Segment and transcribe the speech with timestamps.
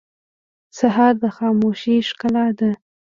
[0.77, 2.71] سهار د خاموشۍ ښکلا ده.